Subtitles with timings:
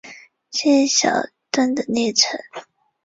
[0.49, 1.09] 去小
[1.51, 2.39] 樽的列车